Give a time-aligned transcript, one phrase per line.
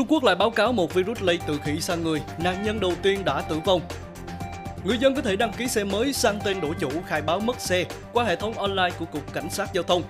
[0.00, 2.92] Trung Quốc lại báo cáo một virus lây từ khỉ sang người, nạn nhân đầu
[3.02, 3.80] tiên đã tử vong.
[4.84, 7.60] Người dân có thể đăng ký xe mới sang tên đổi chủ khai báo mất
[7.60, 10.02] xe qua hệ thống online của Cục Cảnh sát Giao thông.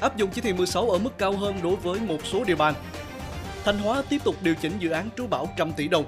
[0.00, 2.74] Áp dụng chỉ thị 16 ở mức cao hơn đối với một số địa bàn.
[3.64, 6.04] Thanh Hóa tiếp tục điều chỉnh dự án trú bão trăm tỷ đồng.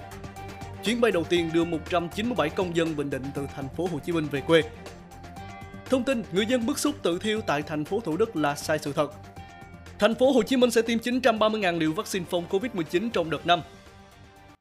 [0.85, 4.13] Chuyến bay đầu tiên đưa 197 công dân Bình Định từ thành phố Hồ Chí
[4.13, 4.63] Minh về quê.
[5.90, 8.79] Thông tin người dân bức xúc tự thiêu tại thành phố Thủ Đức là sai
[8.79, 9.13] sự thật.
[9.99, 13.61] Thành phố Hồ Chí Minh sẽ tiêm 930.000 liều vaccine phòng Covid-19 trong đợt năm.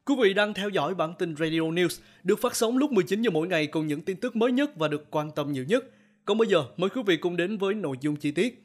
[0.05, 3.29] Quý vị đang theo dõi bản tin Radio News được phát sóng lúc 19 giờ
[3.29, 5.85] mỗi ngày cùng những tin tức mới nhất và được quan tâm nhiều nhất.
[6.25, 8.64] Còn bây giờ, mời quý vị cùng đến với nội dung chi tiết.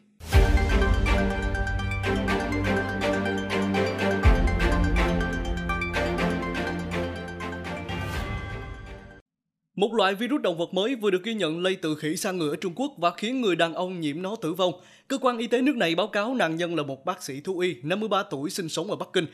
[9.81, 12.51] Một loại virus động vật mới vừa được ghi nhận lây từ khỉ sang người
[12.51, 14.73] ở Trung Quốc và khiến người đàn ông nhiễm nó tử vong.
[15.09, 17.59] Cơ quan y tế nước này báo cáo nạn nhân là một bác sĩ thú
[17.59, 19.27] y 53 tuổi sinh sống ở Bắc Kinh.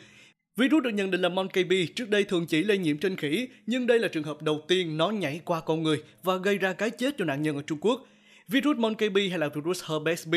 [0.57, 3.49] Virus được nhận định là Monkey Bee trước đây thường chỉ lây nhiễm trên khỉ,
[3.67, 6.73] nhưng đây là trường hợp đầu tiên nó nhảy qua con người và gây ra
[6.73, 8.07] cái chết cho nạn nhân ở Trung Quốc.
[8.49, 10.35] Virus Monkey Bee hay là virus Herpes B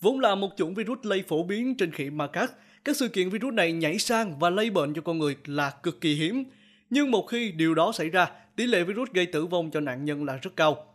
[0.00, 2.54] vốn là một chủng virus lây phổ biến trên khỉ macaque.
[2.84, 6.00] Các sự kiện virus này nhảy sang và lây bệnh cho con người là cực
[6.00, 6.44] kỳ hiếm.
[6.90, 10.04] Nhưng một khi điều đó xảy ra, tỷ lệ virus gây tử vong cho nạn
[10.04, 10.86] nhân là rất cao.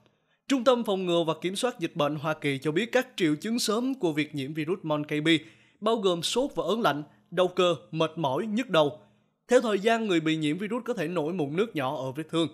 [0.48, 3.36] Trung tâm Phòng ngừa và Kiểm soát Dịch bệnh Hoa Kỳ cho biết các triệu
[3.36, 5.42] chứng sớm của việc nhiễm virus Monkeypox
[5.80, 9.00] bao gồm sốt và ớn lạnh, đau cơ, mệt mỏi, nhức đầu.
[9.48, 12.24] Theo thời gian, người bị nhiễm virus có thể nổi mụn nước nhỏ ở vết
[12.30, 12.48] thương.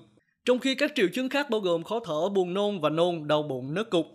[0.46, 3.44] Trong khi các triệu chứng khác bao gồm khó thở, buồn nôn và nôn, đau
[3.44, 4.06] bụng, nấc cục.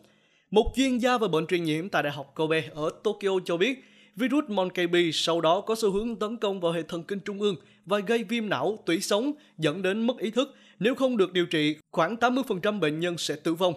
[0.50, 3.84] Một chuyên gia về bệnh truyền nhiễm tại Đại học Kobe ở Tokyo cho biết,
[4.16, 7.56] virus Monkeypox sau đó có xu hướng tấn công vào hệ thần kinh trung ương
[7.86, 10.54] và gây viêm não, tủy sống, dẫn đến mất ý thức.
[10.78, 13.74] Nếu không được điều trị, khoảng 80% bệnh nhân sẽ tử vong.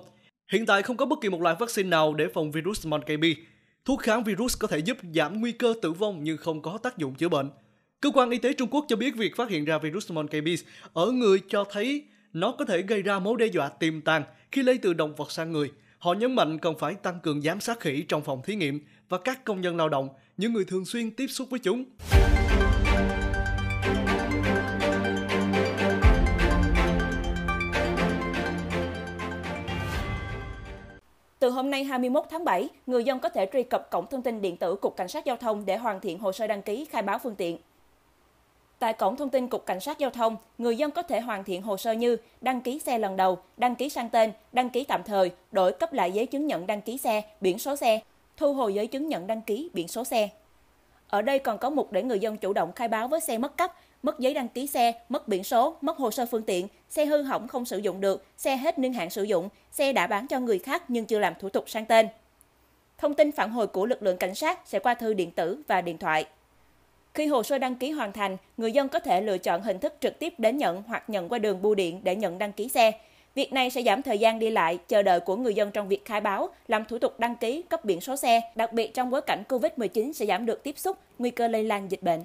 [0.52, 3.38] Hiện tại không có bất kỳ một loại vaccine nào để phòng virus Monkeypox.
[3.86, 6.98] Thuốc kháng virus có thể giúp giảm nguy cơ tử vong nhưng không có tác
[6.98, 7.50] dụng chữa bệnh.
[8.02, 11.12] Cơ quan y tế Trung Quốc cho biết việc phát hiện ra virus Monkeypox ở
[11.12, 12.04] người cho thấy
[12.34, 15.32] nó có thể gây ra mối đe dọa tiềm tàng khi lây từ động vật
[15.32, 15.72] sang người.
[16.00, 19.18] Họ nhấn mạnh cần phải tăng cường giám sát khỉ trong phòng thí nghiệm và
[19.18, 21.86] các công nhân lao động, những người thường xuyên tiếp xúc với chúng.
[31.50, 34.42] Từ hôm nay 21 tháng 7, người dân có thể truy cập cổng thông tin
[34.42, 37.02] điện tử Cục Cảnh sát Giao thông để hoàn thiện hồ sơ đăng ký khai
[37.02, 37.58] báo phương tiện.
[38.80, 41.62] Tại cổng thông tin Cục Cảnh sát Giao thông, người dân có thể hoàn thiện
[41.62, 45.04] hồ sơ như đăng ký xe lần đầu, đăng ký sang tên, đăng ký tạm
[45.04, 48.00] thời, đổi cấp lại giấy chứng nhận đăng ký xe, biển số xe,
[48.38, 50.30] thu hồi giấy chứng nhận đăng ký, biển số xe.
[51.08, 53.58] Ở đây còn có mục để người dân chủ động khai báo với xe mất
[53.58, 53.74] cấp,
[54.04, 57.22] mất giấy đăng ký xe, mất biển số, mất hồ sơ phương tiện, xe hư
[57.22, 60.40] hỏng không sử dụng được, xe hết niên hạn sử dụng, xe đã bán cho
[60.40, 62.08] người khác nhưng chưa làm thủ tục sang tên.
[62.98, 65.82] Thông tin phản hồi của lực lượng cảnh sát sẽ qua thư điện tử và
[65.82, 66.26] điện thoại.
[67.14, 69.94] Khi hồ sơ đăng ký hoàn thành, người dân có thể lựa chọn hình thức
[70.00, 72.92] trực tiếp đến nhận hoặc nhận qua đường bưu điện để nhận đăng ký xe.
[73.36, 76.06] Việc này sẽ giảm thời gian đi lại, chờ đợi của người dân trong việc
[76.06, 79.22] khai báo, làm thủ tục đăng ký, cấp biển số xe, đặc biệt trong bối
[79.22, 82.22] cảnh COVID-19 sẽ giảm được tiếp xúc, nguy cơ lây lan dịch bệnh.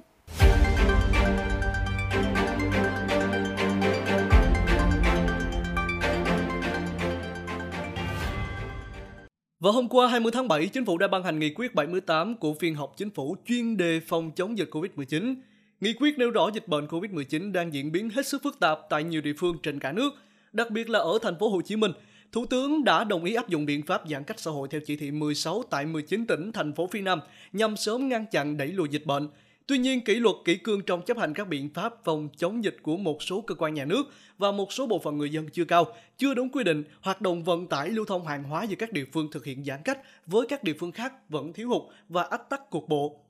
[9.64, 12.54] Vào hôm qua 20 tháng 7, Chính phủ đã ban hành nghị quyết 78 của
[12.54, 15.34] phiên họp chính phủ chuyên đề phòng chống dịch COVID-19.
[15.80, 19.04] Nghị quyết nêu rõ dịch bệnh COVID-19 đang diễn biến hết sức phức tạp tại
[19.04, 20.14] nhiều địa phương trên cả nước,
[20.52, 21.92] đặc biệt là ở thành phố Hồ Chí Minh.
[22.32, 24.96] Thủ tướng đã đồng ý áp dụng biện pháp giãn cách xã hội theo chỉ
[24.96, 27.20] thị 16 tại 19 tỉnh thành phố phía Nam
[27.52, 29.28] nhằm sớm ngăn chặn đẩy lùi dịch bệnh.
[29.66, 32.76] Tuy nhiên, kỷ luật kỷ cương trong chấp hành các biện pháp phòng chống dịch
[32.82, 34.02] của một số cơ quan nhà nước
[34.38, 35.86] và một số bộ phận người dân chưa cao,
[36.18, 39.04] chưa đúng quy định, hoạt động vận tải lưu thông hàng hóa giữa các địa
[39.12, 42.50] phương thực hiện giãn cách với các địa phương khác vẫn thiếu hụt và ách
[42.50, 43.20] tắc cục bộ.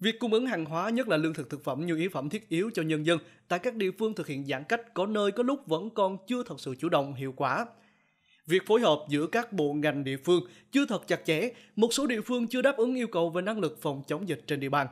[0.00, 2.48] Việc cung ứng hàng hóa nhất là lương thực thực phẩm nhu yếu phẩm thiết
[2.48, 5.42] yếu cho nhân dân tại các địa phương thực hiện giãn cách có nơi có
[5.42, 7.66] lúc vẫn còn chưa thật sự chủ động hiệu quả.
[8.46, 10.40] Việc phối hợp giữa các bộ ngành địa phương
[10.72, 13.58] chưa thật chặt chẽ, một số địa phương chưa đáp ứng yêu cầu về năng
[13.58, 14.86] lực phòng chống dịch trên địa bàn.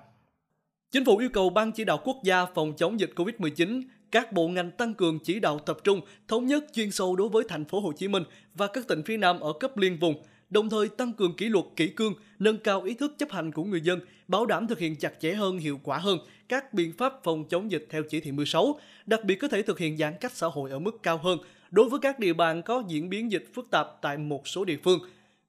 [0.91, 4.49] Chính phủ yêu cầu Ban chỉ đạo quốc gia phòng chống dịch COVID-19 các bộ
[4.49, 7.81] ngành tăng cường chỉ đạo tập trung, thống nhất chuyên sâu đối với thành phố
[7.81, 8.23] Hồ Chí Minh
[8.55, 11.65] và các tỉnh phía Nam ở cấp liên vùng, đồng thời tăng cường kỷ luật
[11.77, 14.97] kỷ cương, nâng cao ý thức chấp hành của người dân, bảo đảm thực hiện
[14.97, 16.19] chặt chẽ hơn, hiệu quả hơn
[16.49, 19.79] các biện pháp phòng chống dịch theo chỉ thị 16, đặc biệt có thể thực
[19.79, 21.39] hiện giãn cách xã hội ở mức cao hơn
[21.71, 24.79] đối với các địa bàn có diễn biến dịch phức tạp tại một số địa
[24.85, 25.01] phương,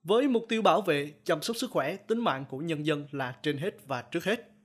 [0.03, 3.35] với mục tiêu bảo vệ, chăm sóc sức khỏe, tính mạng của nhân dân là
[3.43, 4.56] trên hết và trước hết.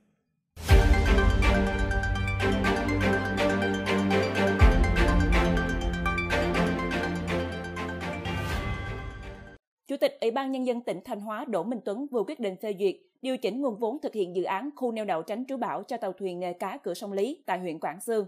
[9.93, 12.55] Chủ tịch Ủy ban Nhân dân tỉnh Thanh Hóa Đỗ Minh Tuấn vừa quyết định
[12.55, 15.57] phê duyệt điều chỉnh nguồn vốn thực hiện dự án khu neo đậu tránh trú
[15.57, 18.25] bão cho tàu thuyền nghề cá cửa sông Lý tại huyện Quảng Sương.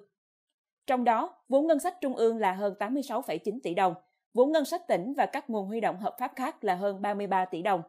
[0.88, 3.94] Trong đó, vốn ngân sách trung ương là hơn 86,9 tỷ đồng,
[4.34, 7.46] vốn ngân sách tỉnh và các nguồn huy động hợp pháp khác là hơn 33
[7.46, 7.82] tỷ đồng.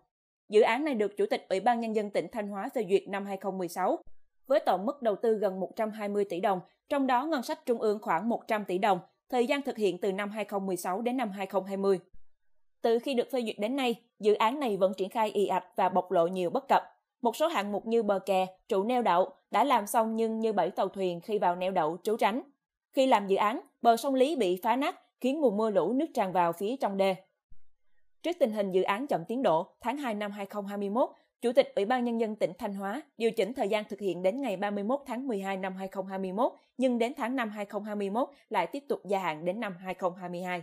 [0.49, 3.09] Dự án này được Chủ tịch Ủy ban Nhân dân tỉnh Thanh Hóa phê duyệt
[3.09, 3.99] năm 2016,
[4.47, 7.99] với tổng mức đầu tư gần 120 tỷ đồng, trong đó ngân sách trung ương
[8.03, 8.99] khoảng 100 tỷ đồng,
[9.31, 12.01] thời gian thực hiện từ năm 2016 đến năm 2020.
[12.87, 15.65] Từ khi được phê duyệt đến nay, dự án này vẫn triển khai y ạch
[15.77, 16.83] và bộc lộ nhiều bất cập.
[17.23, 20.53] Một số hạng mục như bờ kè, trụ neo đậu đã làm xong nhưng như
[20.53, 22.43] bảy tàu thuyền khi vào neo đậu trú tránh.
[22.93, 26.07] Khi làm dự án, bờ sông Lý bị phá nát, khiến mùa mưa lũ nước
[26.15, 27.15] tràn vào phía trong đê.
[28.23, 31.11] Trước tình hình dự án chậm tiến độ, tháng 2 năm 2021,
[31.41, 34.23] Chủ tịch Ủy ban Nhân dân tỉnh Thanh Hóa điều chỉnh thời gian thực hiện
[34.23, 39.01] đến ngày 31 tháng 12 năm 2021, nhưng đến tháng 5 2021 lại tiếp tục
[39.05, 40.63] gia hạn đến năm 2022.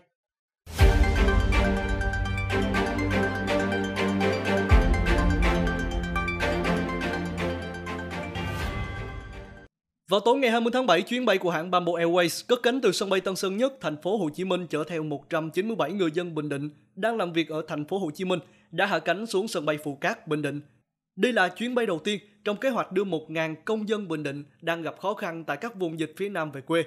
[10.13, 12.91] Vào tối ngày 20 tháng 7, chuyến bay của hãng Bamboo Airways cất cánh từ
[12.91, 16.35] sân bay Tân Sơn Nhất, thành phố Hồ Chí Minh chở theo 197 người dân
[16.35, 18.39] Bình Định đang làm việc ở thành phố Hồ Chí Minh
[18.71, 20.61] đã hạ cánh xuống sân bay Phù Cát, Bình Định.
[21.15, 24.43] Đây là chuyến bay đầu tiên trong kế hoạch đưa 1.000 công dân Bình Định
[24.61, 26.83] đang gặp khó khăn tại các vùng dịch phía Nam về quê.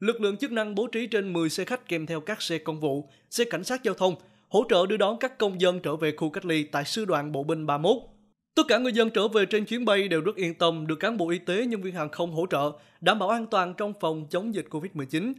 [0.00, 2.80] Lực lượng chức năng bố trí trên 10 xe khách kèm theo các xe công
[2.80, 4.14] vụ, xe cảnh sát giao thông,
[4.48, 7.32] hỗ trợ đưa đón các công dân trở về khu cách ly tại sư đoàn
[7.32, 8.19] bộ binh 31.
[8.54, 11.16] Tất cả người dân trở về trên chuyến bay đều rất yên tâm được cán
[11.16, 14.26] bộ y tế, nhân viên hàng không hỗ trợ, đảm bảo an toàn trong phòng
[14.30, 15.32] chống dịch Covid-19.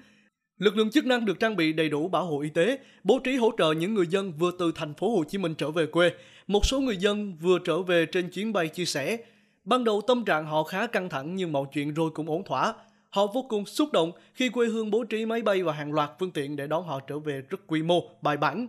[0.57, 3.35] Lực lượng chức năng được trang bị đầy đủ bảo hộ y tế, bố trí
[3.35, 6.11] hỗ trợ những người dân vừa từ thành phố Hồ Chí Minh trở về quê.
[6.47, 9.17] Một số người dân vừa trở về trên chuyến bay chia sẻ,
[9.63, 12.73] ban đầu tâm trạng họ khá căng thẳng nhưng mọi chuyện rồi cũng ổn thỏa.
[13.09, 16.09] Họ vô cùng xúc động khi quê hương bố trí máy bay và hàng loạt
[16.19, 18.67] phương tiện để đón họ trở về rất quy mô, bài bản.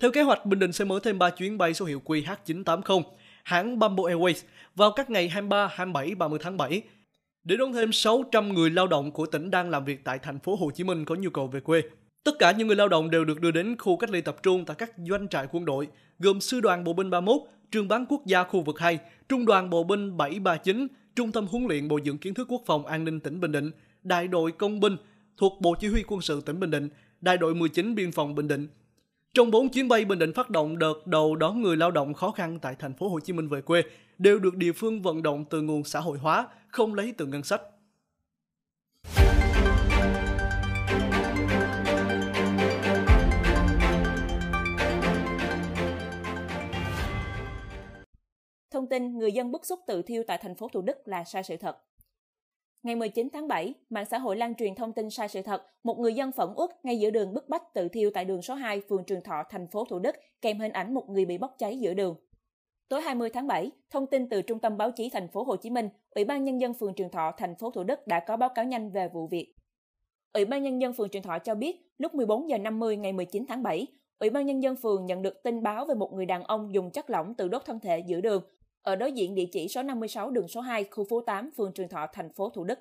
[0.00, 3.02] Theo kế hoạch, Bình Định sẽ mở thêm 3 chuyến bay số hiệu QH980
[3.44, 4.42] hãng Bamboo Airways
[4.74, 6.82] vào các ngày 23, 27, 30 tháng 7
[7.44, 10.56] để đón thêm 600 người lao động của tỉnh đang làm việc tại thành phố
[10.56, 11.82] Hồ Chí Minh có nhu cầu về quê.
[12.24, 14.64] Tất cả những người lao động đều được đưa đến khu cách ly tập trung
[14.64, 15.88] tại các doanh trại quân đội,
[16.18, 18.98] gồm Sư đoàn Bộ binh 31, Trường bán quốc gia khu vực 2,
[19.28, 20.86] Trung đoàn Bộ binh 739,
[21.16, 23.70] Trung tâm huấn luyện bồi dưỡng kiến thức quốc phòng an ninh tỉnh Bình Định,
[24.02, 24.96] Đại đội công binh
[25.36, 26.88] thuộc Bộ Chỉ huy quân sự tỉnh Bình Định,
[27.20, 28.68] Đại đội 19 biên phòng Bình Định,
[29.34, 32.30] trong 4 chuyến bay Bình Định phát động đợt đầu đón người lao động khó
[32.30, 33.82] khăn tại thành phố Hồ Chí Minh về quê
[34.18, 37.42] đều được địa phương vận động từ nguồn xã hội hóa, không lấy từ ngân
[37.42, 37.60] sách.
[48.70, 51.42] Thông tin người dân bức xúc tự thiêu tại thành phố Thủ Đức là sai
[51.42, 51.76] sự thật.
[52.84, 55.98] Ngày 19 tháng 7, mạng xã hội lan truyền thông tin sai sự thật, một
[55.98, 58.80] người dân phẫn uất ngay giữa đường bức bách tự thiêu tại đường số 2,
[58.88, 61.78] phường Trường Thọ, thành phố Thủ Đức, kèm hình ảnh một người bị bốc cháy
[61.78, 62.16] giữa đường.
[62.88, 65.70] Tối 20 tháng 7, thông tin từ Trung tâm báo chí thành phố Hồ Chí
[65.70, 68.48] Minh, Ủy ban nhân dân phường Trường Thọ, thành phố Thủ Đức đã có báo
[68.48, 69.54] cáo nhanh về vụ việc.
[70.32, 73.44] Ủy ban nhân dân phường Trường Thọ cho biết, lúc 14 giờ 50 ngày 19
[73.48, 73.86] tháng 7,
[74.18, 76.90] Ủy ban nhân dân phường nhận được tin báo về một người đàn ông dùng
[76.90, 78.42] chất lỏng tự đốt thân thể giữa đường
[78.84, 81.88] ở đối diện địa chỉ số 56 đường số 2, khu phố 8, phường Trường
[81.88, 82.78] Thọ, thành phố Thủ Đức.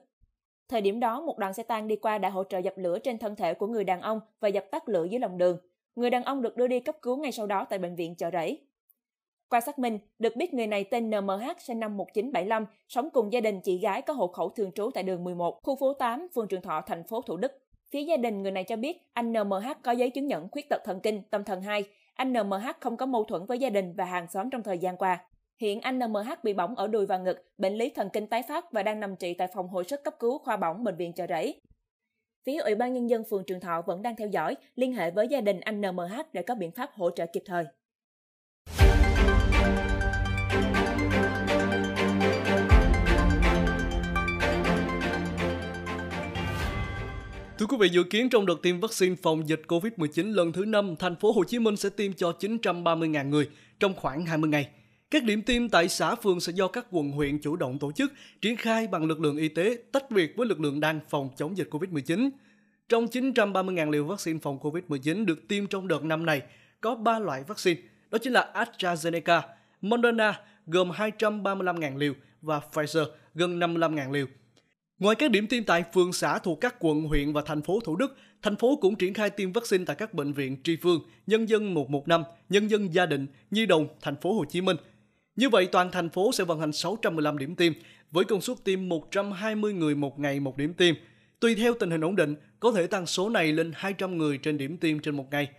[0.70, 3.18] Thời điểm đó, một đoàn xe tang đi qua đã hỗ trợ dập lửa trên
[3.18, 5.58] thân thể của người đàn ông và dập tắt lửa dưới lòng đường.
[5.96, 8.30] Người đàn ông được đưa đi cấp cứu ngay sau đó tại bệnh viện chợ
[8.34, 8.60] rẫy.
[9.50, 13.42] Qua xác minh, được biết người này tên NMH sinh năm 1975, sống cùng gia
[13.42, 16.48] đình chị gái có hộ khẩu thường trú tại đường 11, khu phố 8, phường
[16.48, 17.52] Trường Thọ, thành phố Thủ Đức.
[17.92, 20.82] Phía gia đình người này cho biết anh NMH có giấy chứng nhận khuyết tật
[20.86, 21.84] thần kinh, tâm thần 2.
[22.14, 24.98] Anh NMH không có mâu thuẫn với gia đình và hàng xóm trong thời gian
[24.98, 25.26] qua.
[25.64, 28.72] Hiện anh NMH bị bỏng ở đùi và ngực, bệnh lý thần kinh tái phát
[28.72, 31.26] và đang nằm trị tại phòng hồi sức cấp cứu khoa bỏng bệnh viện chợ
[31.30, 31.62] rẫy.
[32.46, 35.28] Phía Ủy ban Nhân dân phường Trường Thọ vẫn đang theo dõi, liên hệ với
[35.28, 37.66] gia đình anh NMH để có biện pháp hỗ trợ kịp thời.
[47.58, 50.96] Thưa quý vị, dự kiến trong đợt tiêm vaccine phòng dịch COVID-19 lần thứ 5,
[51.00, 54.70] thành phố Hồ Chí Minh sẽ tiêm cho 930.000 người trong khoảng 20 ngày.
[55.14, 58.14] Các điểm tiêm tại xã phường sẽ do các quận huyện chủ động tổ chức,
[58.42, 61.58] triển khai bằng lực lượng y tế tách biệt với lực lượng đang phòng chống
[61.58, 62.30] dịch COVID-19.
[62.90, 66.42] Trong 930.000 liều vaccine phòng COVID-19 được tiêm trong đợt năm này,
[66.82, 69.42] có 3 loại vaccine, đó chính là AstraZeneca,
[69.82, 73.06] Moderna gồm 235.000 liều và Pfizer
[73.36, 74.26] gần 55.000 liều.
[75.00, 77.96] Ngoài các điểm tiêm tại phường xã thuộc các quận, huyện và thành phố Thủ
[77.96, 81.50] Đức, thành phố cũng triển khai tiêm vaccine tại các bệnh viện Tri Phương, Nhân
[81.50, 84.78] dân 115, Nhân dân Gia Định, Nhi Đồng, thành phố Hồ Chí Minh–
[85.36, 87.74] như vậy, toàn thành phố sẽ vận hành 615 điểm tiêm,
[88.12, 90.96] với công suất tiêm 120 người một ngày một điểm tiêm.
[91.40, 94.58] Tùy theo tình hình ổn định, có thể tăng số này lên 200 người trên
[94.58, 95.50] điểm tiêm trên một ngày.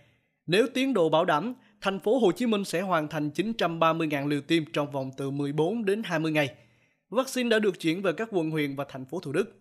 [0.47, 4.41] Nếu tiến độ bảo đảm, thành phố Hồ Chí Minh sẽ hoàn thành 930.000 liều
[4.41, 6.55] tiêm trong vòng từ 14 đến 20 ngày.
[7.09, 9.59] Vaccine đã được chuyển về các quận huyện và thành phố Thủ Đức.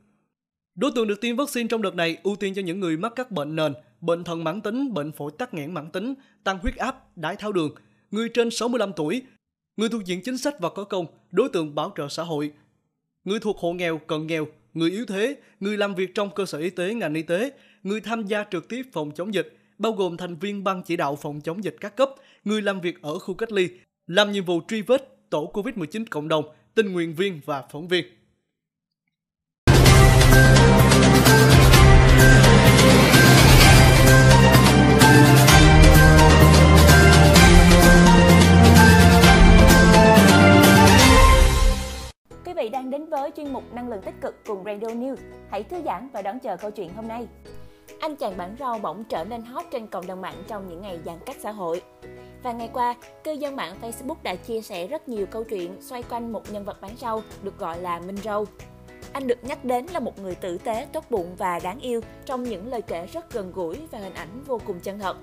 [0.75, 3.30] Đối tượng được tiêm vaccine trong đợt này ưu tiên cho những người mắc các
[3.30, 7.16] bệnh nền, bệnh thận mãn tính, bệnh phổi tắc nghẽn mãn tính, tăng huyết áp,
[7.16, 7.75] đái tháo đường,
[8.11, 9.23] người trên 65 tuổi,
[9.76, 12.52] người thuộc diện chính sách và có công, đối tượng bảo trợ xã hội,
[13.25, 16.59] người thuộc hộ nghèo, cận nghèo, người yếu thế, người làm việc trong cơ sở
[16.59, 17.52] y tế, ngành y tế,
[17.83, 21.16] người tham gia trực tiếp phòng chống dịch, bao gồm thành viên ban chỉ đạo
[21.16, 22.11] phòng chống dịch các cấp,
[22.45, 23.69] người làm việc ở khu cách ly,
[24.07, 28.04] làm nhiệm vụ truy vết tổ COVID-19 cộng đồng, tình nguyện viên và phóng viên.
[43.37, 45.17] Chuyên mục Năng lượng tích cực cùng Radio News.
[45.50, 47.26] Hãy thư giãn và đón chờ câu chuyện hôm nay.
[48.00, 50.99] Anh chàng bán rau bỗng trở nên hot trên cộng đồng mạng trong những ngày
[51.05, 51.83] giãn cách xã hội.
[52.43, 56.03] Và ngày qua, cư dân mạng Facebook đã chia sẻ rất nhiều câu chuyện xoay
[56.03, 58.47] quanh một nhân vật bán rau được gọi là Minh Râu.
[59.12, 62.43] Anh được nhắc đến là một người tử tế, tốt bụng và đáng yêu trong
[62.43, 65.17] những lời kể rất gần gũi và hình ảnh vô cùng chân thật.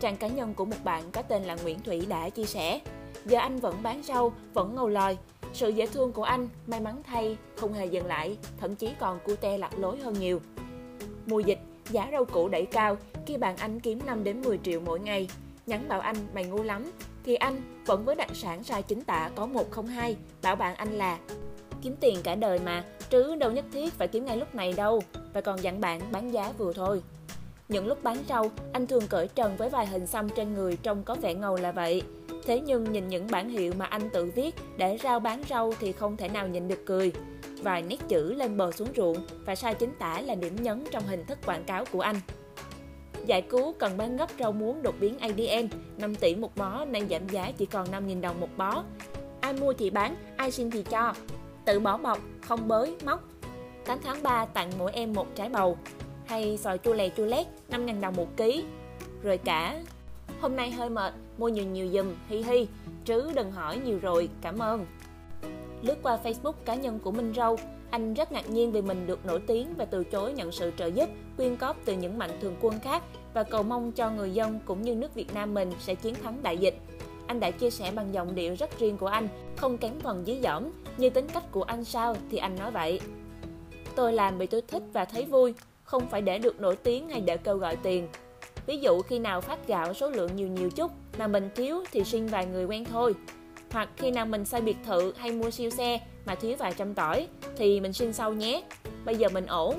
[0.00, 2.80] Trang cá nhân của một bạn có tên là Nguyễn Thủy đã chia sẻ,
[3.24, 5.16] giờ anh vẫn bán rau, vẫn ngầu lòi.
[5.52, 9.18] Sự dễ thương của anh, may mắn thay, không hề dừng lại, thậm chí còn
[9.24, 10.40] cute lạc lối hơn nhiều.
[11.26, 11.58] Mùa dịch,
[11.90, 15.28] giá rau củ đẩy cao khi bạn anh kiếm 5 đến 10 triệu mỗi ngày.
[15.66, 16.90] Nhắn bảo anh mày ngu lắm,
[17.24, 21.18] thì anh vẫn với đặc sản sai chính tả có 102, bảo bạn anh là
[21.82, 25.02] kiếm tiền cả đời mà, chứ đâu nhất thiết phải kiếm ngay lúc này đâu,
[25.32, 27.02] và còn dặn bạn bán giá vừa thôi.
[27.72, 31.02] Những lúc bán rau, anh thường cởi trần với vài hình xăm trên người trông
[31.04, 32.02] có vẻ ngầu là vậy.
[32.46, 35.92] Thế nhưng nhìn những bản hiệu mà anh tự viết để rau bán rau thì
[35.92, 37.12] không thể nào nhìn được cười.
[37.62, 41.02] Vài nét chữ lên bờ xuống ruộng và sai chính tả là điểm nhấn trong
[41.06, 42.16] hình thức quảng cáo của anh.
[43.26, 47.02] Giải cứu cần bán gấp rau muống đột biến ADN, 5 tỷ một bó nay
[47.10, 48.84] giảm giá chỉ còn 5.000 đồng một bó.
[49.40, 51.14] Ai mua thì bán, ai xin thì cho.
[51.64, 53.22] Tự bỏ bọc, không bới, móc.
[53.86, 55.78] 8 tháng 3 tặng mỗi em một trái bầu.
[56.26, 58.64] Hay sòi chua lè chua lét, 5.000 đồng một ký.
[59.22, 59.82] Rồi cả
[60.40, 62.66] Hôm nay hơi mệt, mua nhiều nhiều dùm, hi hi,
[63.04, 64.86] chứ đừng hỏi nhiều rồi, cảm ơn.
[65.82, 67.56] Lướt qua Facebook cá nhân của Minh Râu,
[67.90, 70.86] anh rất ngạc nhiên vì mình được nổi tiếng và từ chối nhận sự trợ
[70.86, 73.02] giúp, quyên góp từ những mạnh thường quân khác
[73.34, 76.42] và cầu mong cho người dân cũng như nước Việt Nam mình sẽ chiến thắng
[76.42, 76.74] đại dịch.
[77.26, 80.40] Anh đã chia sẻ bằng giọng điệu rất riêng của anh, không kém phần dí
[80.42, 80.64] dỏm,
[80.96, 83.00] như tính cách của anh sao thì anh nói vậy.
[83.96, 87.20] Tôi làm vì tôi thích và thấy vui, không phải để được nổi tiếng hay
[87.20, 88.08] để kêu gọi tiền.
[88.66, 92.04] Ví dụ khi nào phát gạo số lượng nhiều nhiều chút mà mình thiếu thì
[92.04, 93.14] xin vài người quen thôi.
[93.70, 96.94] Hoặc khi nào mình xây biệt thự hay mua siêu xe mà thiếu vài trăm
[96.94, 98.62] tỏi thì mình xin sau nhé.
[99.04, 99.78] Bây giờ mình ổn.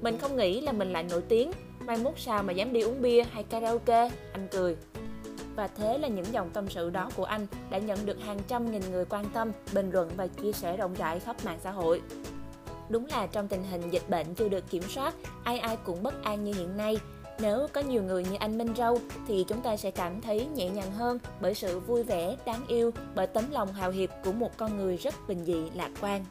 [0.00, 3.02] Mình không nghĩ là mình lại nổi tiếng, mai mốt sao mà dám đi uống
[3.02, 4.76] bia hay karaoke, anh cười.
[5.56, 8.70] Và thế là những dòng tâm sự đó của anh đã nhận được hàng trăm
[8.70, 12.02] nghìn người quan tâm, bình luận và chia sẻ rộng rãi khắp mạng xã hội.
[12.88, 15.14] Đúng là trong tình hình dịch bệnh chưa được kiểm soát,
[15.44, 16.98] ai ai cũng bất an như hiện nay.
[17.40, 20.70] Nếu có nhiều người như anh Minh Râu thì chúng ta sẽ cảm thấy nhẹ
[20.70, 24.56] nhàng hơn bởi sự vui vẻ, đáng yêu, bởi tấm lòng hào hiệp của một
[24.56, 26.24] con người rất bình dị, lạc quan.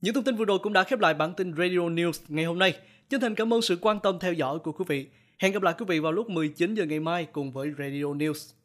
[0.00, 2.58] Những thông tin vừa rồi cũng đã khép lại bản tin Radio News ngày hôm
[2.58, 2.78] nay.
[3.08, 5.08] Chân thành cảm ơn sự quan tâm theo dõi của quý vị.
[5.38, 8.59] Hẹn gặp lại quý vị vào lúc 19 giờ ngày mai cùng với Radio News.